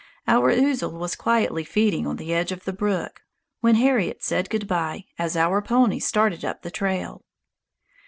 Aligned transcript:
Our 0.27 0.51
ouzel 0.51 0.91
was 0.93 1.15
quietly 1.15 1.63
feeding 1.63 2.07
on 2.07 2.15
the 2.15 2.33
edge 2.33 2.51
of 2.51 2.65
the 2.65 2.73
brook, 2.73 3.21
when 3.59 3.75
Harriet 3.75 4.23
said 4.23 4.49
good 4.49 4.67
bye 4.67 5.05
as 5.19 5.37
our 5.37 5.61
ponies 5.61 6.07
started 6.07 6.43
up 6.43 6.63
the 6.63 6.71
trail. 6.71 7.23